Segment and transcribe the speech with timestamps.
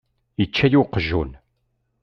[0.43, 1.31] Ičča-yi uqjun.